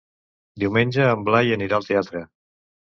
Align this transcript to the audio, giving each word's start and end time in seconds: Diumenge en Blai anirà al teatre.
Diumenge 0.63 1.05
en 1.11 1.29
Blai 1.29 1.55
anirà 1.59 1.81
al 1.81 1.89
teatre. 1.93 2.29